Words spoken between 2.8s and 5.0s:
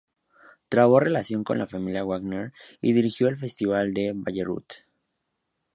y dirigió en el Festival de Bayreuth.